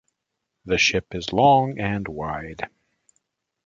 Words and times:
The 0.65 0.79
ship 0.79 1.13
is 1.13 1.31
long 1.31 1.79
and 1.79 2.07
wide. 2.07 2.67